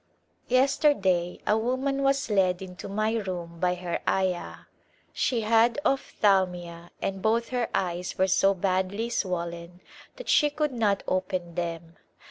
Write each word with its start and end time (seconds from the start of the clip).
Yesterday 0.47 1.39
a 1.45 1.55
woman 1.55 2.01
was 2.01 2.31
led 2.31 2.63
into 2.63 2.89
my 2.89 3.13
room 3.17 3.59
by 3.59 3.75
her 3.75 3.99
Ayah; 4.09 4.65
she 5.13 5.41
had 5.41 5.77
ophthalmia 5.85 6.89
and 7.03 7.21
both 7.21 7.49
her 7.49 7.69
eyes 7.71 8.17
were 8.17 8.25
so 8.25 8.55
badly 8.55 9.09
swollen 9.11 9.79
that 10.15 10.27
she 10.27 10.49
could 10.49 10.71
not 10.73 11.03
open 11.07 11.53
them. 11.53 11.97